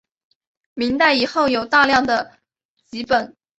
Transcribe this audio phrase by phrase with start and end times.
[0.73, 2.39] 明代以后有大量的
[2.87, 3.35] 辑本。